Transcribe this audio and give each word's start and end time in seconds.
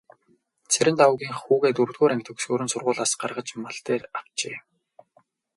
Цэрэндагвынх 0.71 1.37
хүүгээ 1.45 1.71
дөрөвдүгээр 1.75 2.11
анги 2.13 2.27
төгсөхөөр 2.27 2.63
нь 2.63 2.71
сургуулиас 2.73 3.11
гаргаж 3.21 3.47
мал 3.61 3.77
дээр 3.87 4.03
авчээ. 4.19 4.57